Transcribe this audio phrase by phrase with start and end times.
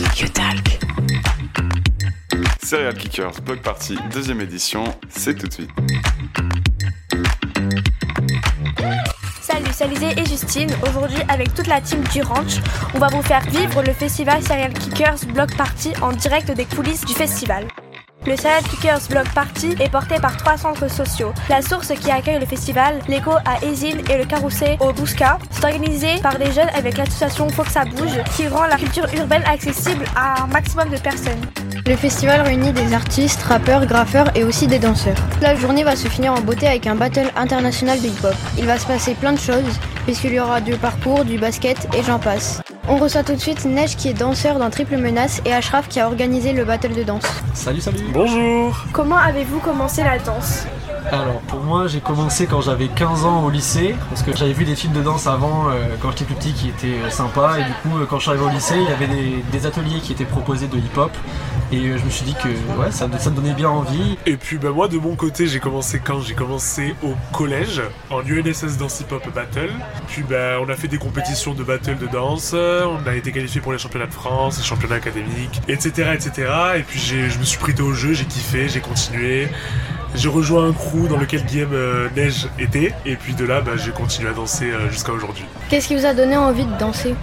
[0.00, 0.78] You-Talk.
[2.62, 5.70] Serial Kickers Block Party, deuxième édition, c'est tout de suite.
[9.42, 10.70] Salut, c'est Alizé et Justine.
[10.88, 12.60] Aujourd'hui, avec toute la team du Ranch,
[12.94, 17.04] on va vous faire vivre le festival Serial Kickers Block Party en direct des coulisses
[17.04, 17.66] du festival.
[18.26, 21.32] Le Serial Kickers Block Party est porté par trois centres sociaux.
[21.48, 25.38] La source qui accueille le festival, l'écho à Ezine et le Carousel au Bousca.
[25.50, 29.06] C'est organisé par des jeunes avec l'association Faut que ça bouge qui rend la culture
[29.16, 31.40] urbaine accessible à un maximum de personnes.
[31.86, 35.16] Le festival réunit des artistes, rappeurs, graffeurs et aussi des danseurs.
[35.40, 38.34] La journée va se finir en beauté avec un battle international de hip-hop.
[38.58, 42.02] Il va se passer plein de choses puisqu'il y aura du parcours, du basket et
[42.02, 42.60] j'en passe.
[42.88, 46.00] On reçoit tout de suite Neige qui est danseur dans Triple Menace et Ashraf qui
[46.00, 47.22] a organisé le battle de danse.
[47.54, 50.66] Salut, salut Bonjour Comment avez-vous commencé la danse
[51.12, 54.64] Alors pour moi j'ai commencé quand j'avais 15 ans au lycée parce que j'avais vu
[54.64, 57.62] des films de danse avant euh, quand j'étais plus petit qui étaient euh, sympas et
[57.62, 60.00] du coup euh, quand je suis arrivé au lycée il y avait des, des ateliers
[60.00, 61.12] qui étaient proposés de hip-hop
[61.72, 62.48] et euh, je me suis dit que
[62.80, 64.18] ouais ça, ça me donnait bien envie.
[64.26, 66.20] Et puis bah, moi de mon côté j'ai commencé quand?
[66.20, 69.70] J'ai commencé au collège en UNSS Dance Hip Hop Battle.
[70.08, 73.60] Puis bah, on a fait des compétitions de battle de danse, on a été qualifié
[73.60, 76.10] pour les championnats de France, les championnats académiques, etc.
[76.14, 76.50] etc.
[76.78, 79.48] Et puis j'ai- je me suis prêté au jeu, j'ai kiffé, j'ai continué.
[80.16, 82.92] J'ai rejoint un crew dans lequel Guillaume euh, Neige était.
[83.06, 85.44] Et puis de là bah, j'ai continué à danser euh, jusqu'à aujourd'hui.
[85.68, 87.14] Qu'est-ce qui vous a donné envie de danser?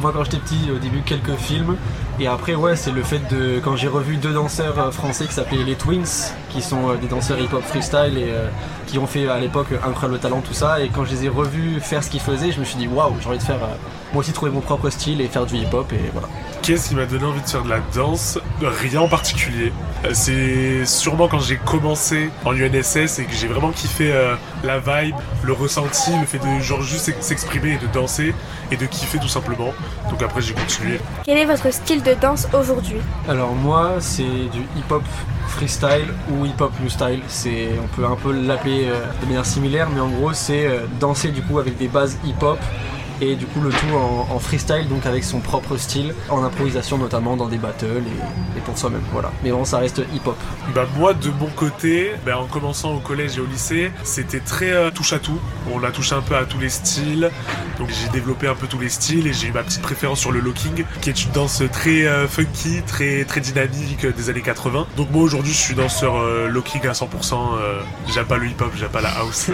[0.00, 1.76] Moi quand j'étais petit au début quelques films
[2.22, 5.32] et après ouais c'est le fait de quand j'ai revu deux danseurs euh, français qui
[5.32, 8.48] s'appelaient les Twins qui sont euh, des danseurs hip-hop freestyle et euh,
[8.86, 11.80] qui ont fait à l'époque Incroyable Talent tout ça et quand je les ai revus
[11.80, 13.74] faire ce qu'ils faisaient je me suis dit waouh j'ai envie de faire euh,
[14.12, 16.28] moi aussi trouver mon propre style et faire du hip-hop et voilà.
[16.60, 18.38] Qu'est-ce qui m'a donné envie de faire de la danse?
[18.60, 19.72] Rien en particulier.
[20.04, 24.78] Euh, C'est sûrement quand j'ai commencé en UNSS et que j'ai vraiment kiffé euh, la
[24.78, 28.34] vibe, le ressenti, le fait de genre juste s'ex- s'exprimer et de danser
[28.70, 29.72] et de kiffer tout simplement.
[30.10, 31.00] Donc après j'ai continué.
[31.24, 32.98] Quel est votre style de danse aujourd'hui?
[33.28, 35.02] Alors moi c'est du hip-hop
[35.48, 37.20] freestyle ou hip-hop new style.
[37.28, 40.80] C'est on peut un peu l'appeler euh, de manière similaire, mais en gros c'est euh,
[41.00, 42.58] danser du coup avec des bases hip-hop
[43.20, 46.98] et du coup le tout en, en freestyle donc avec son propre style, en improvisation
[46.98, 49.02] notamment dans des battles et, et pour soi-même.
[49.12, 49.30] Voilà.
[49.44, 50.36] Mais bon ça reste hip-hop.
[50.74, 54.70] Bah moi de mon côté, bah, en commençant au collège et au lycée, c'était très
[54.72, 55.38] euh, touche à tout.
[55.72, 57.30] On a touché un peu à tous les styles.
[57.78, 60.32] Donc j'ai développé un peu tous les styles et j'ai eu ma petite préférence sur
[60.32, 64.86] le locking, qui est une danse très euh, funky, très très dynamique des années 80.
[64.96, 67.06] Donc moi aujourd'hui je suis danseur euh, locking à 100%.
[67.34, 67.80] euh,
[68.12, 69.50] j'aime pas le hip-hop, j'aime pas la house.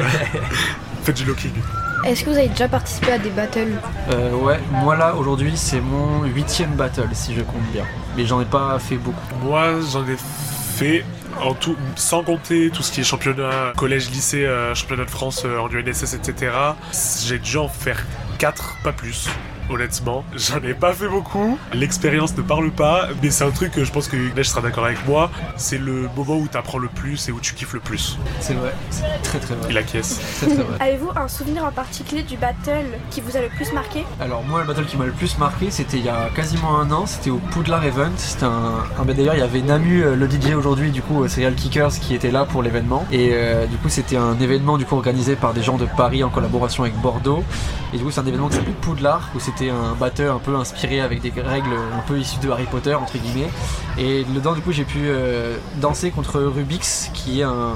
[1.05, 1.53] Faites du locking.
[2.05, 3.73] Est-ce que vous avez déjà participé à des battles
[4.11, 7.85] Euh, ouais, moi là aujourd'hui c'est mon huitième battle si je compte bien.
[8.17, 9.19] Mais j'en ai pas fait beaucoup.
[9.43, 11.05] Moi, j'en ai fait
[11.41, 15.43] en tout, sans compter tout ce qui est championnat, collège, lycée, euh, championnat de France
[15.45, 16.53] euh, en UNSS, etc.
[17.25, 18.05] J'ai dû en faire
[18.39, 19.29] 4, pas plus.
[19.71, 21.59] Honnêtement, j'en ai pas fait beaucoup.
[21.73, 24.87] L'expérience ne parle pas, mais c'est un truc que je pense que Neige sera d'accord
[24.87, 25.31] avec moi.
[25.57, 28.19] C'est le moment où tu apprends le plus et où tu kiffes le plus.
[28.41, 29.67] C'est vrai, c'est très très vrai.
[29.71, 30.21] Il acquiesce.
[30.39, 30.77] Très très vrai.
[30.81, 34.05] Avez-vous un souvenir en particulier du battle qui vous a le plus marqué?
[34.21, 36.91] Alors moi le battle qui m'a le plus marqué c'était il y a quasiment un
[36.91, 40.29] an, c'était au Poudlard Event, c'était un, un d'ailleurs il y avait Namu euh, le
[40.29, 43.77] DJ aujourd'hui du coup euh, Serial Kickers qui était là pour l'événement et euh, du
[43.77, 46.95] coup c'était un événement du coup organisé par des gens de Paris en collaboration avec
[47.01, 47.43] Bordeaux
[47.93, 50.55] et du coup c'est un événement qui s'appelle Poudlard où c'était un battle un peu
[50.57, 53.51] inspiré avec des règles un peu issues de Harry Potter entre guillemets
[53.99, 57.75] et dedans du coup j'ai pu euh, danser contre Rubix qui est un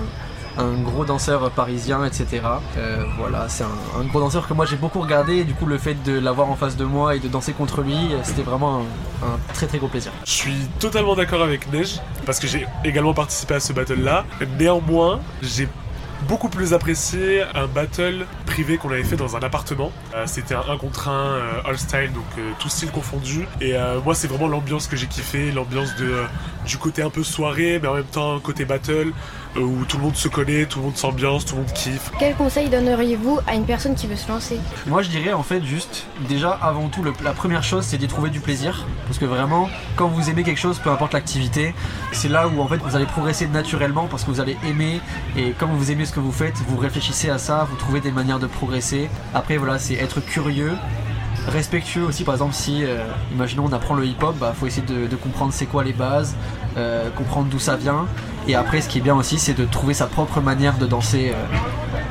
[0.84, 2.42] gros danseur parisien, etc.
[2.76, 5.38] Euh, voilà, c'est un, gros danseur que moi j'ai beaucoup regardé.
[5.38, 7.82] Et du coup, le fait de l'avoir en face de moi et de danser contre
[7.82, 8.80] lui, c'était vraiment
[9.22, 10.12] un, un très très gros plaisir.
[10.24, 14.24] Je suis totalement d'accord avec Neige, parce que j'ai également participé à ce battle-là.
[14.58, 15.68] Néanmoins, j'ai
[16.22, 19.92] beaucoup plus apprécié un battle privé qu'on avait fait dans un appartement.
[20.14, 23.46] Euh, C'était un 1 contre 1 euh, all style, donc euh, tout style confondu.
[23.60, 23.74] Et
[24.04, 26.14] moi, c'est vraiment l'ambiance que j'ai kiffé, l'ambiance de
[26.66, 29.12] du côté un peu soirée, mais en même temps côté battle,
[29.56, 32.10] euh, où tout le monde se connaît, tout le monde s'ambiance, tout le monde kiffe.
[32.18, 34.58] Quel conseil donneriez-vous à une personne qui veut se lancer?
[34.86, 38.08] Moi, je dirais en fait juste, déjà avant tout, le- la première chose, c'est d'y
[38.08, 38.86] trouver du plaisir.
[39.06, 41.74] Parce que vraiment, quand vous aimez quelque chose, peu importe l'activité,
[42.12, 45.00] c'est là où en fait vous allez progresser naturellement parce que vous allez aimer.
[45.36, 48.12] Et comme vous aimez ce que vous faites, vous réfléchissez à ça, vous trouvez des
[48.12, 49.10] manières de progresser.
[49.34, 50.72] Après, voilà, c'est être curieux.
[51.48, 55.16] Respectueux aussi, par exemple, si, euh, imaginons, on apprend le hip-hop, bah, faut essayer de,
[55.16, 56.36] comprendre c'est quoi les bases,
[56.76, 58.06] euh, comprendre d'où ça vient.
[58.46, 61.32] Et après, ce qui est bien aussi, c'est de trouver sa propre manière de danser.
[61.34, 61.56] euh,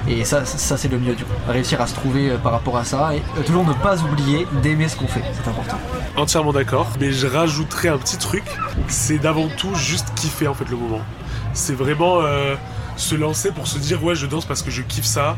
[0.08, 1.32] et ça, c'est le mieux du coup.
[1.48, 4.96] Réussir à se trouver par rapport à ça et toujours ne pas oublier d'aimer ce
[4.96, 5.78] qu'on fait, c'est important.
[6.18, 8.44] Entièrement d'accord, mais je rajouterais un petit truc,
[8.88, 11.02] c'est d'avant tout juste kiffer en fait le moment.
[11.54, 12.22] C'est vraiment
[12.96, 15.38] se lancer pour se dire ouais je danse parce que je kiffe ça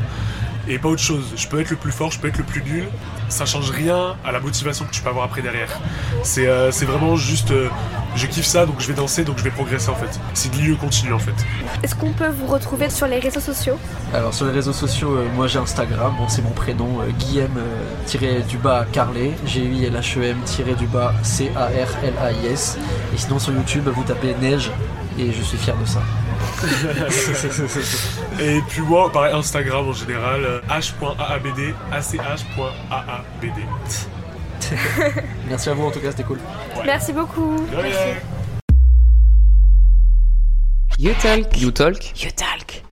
[0.68, 1.34] et pas autre chose.
[1.36, 2.88] Je peux être le plus fort, je peux être le plus nul,
[3.30, 5.80] ça change rien à la motivation que tu peux avoir après derrière.
[6.24, 7.70] C'est euh, vraiment juste, euh,
[8.16, 10.20] je kiffe ça, donc je vais danser, donc je vais progresser en fait.
[10.34, 11.34] C'est de lieu continu en fait.
[11.82, 13.78] Est-ce qu'on peut vous retrouver sur les réseaux sociaux?
[14.14, 17.58] Alors sur les réseaux sociaux, euh, moi j'ai Instagram, bon, c'est mon prénom, euh, Guillaume
[17.58, 21.14] euh, tiré du bas Carlet, G U I L H E M tiré du bas
[21.24, 22.78] C A R L A I S.
[23.14, 24.72] Et sinon sur YouTube, vous tapez neige
[25.18, 26.02] et je suis fier de ça.
[28.40, 33.60] Et puis moi, pareil, Instagram en général, euh, h.aabd, ach.aabd.
[35.50, 36.40] Merci à vous en tout cas, c'était cool.
[36.86, 37.56] Merci beaucoup.
[37.72, 37.92] De rien.
[37.92, 38.20] Merci.
[41.00, 41.62] You Talk.
[41.62, 42.84] You Talk You Talk.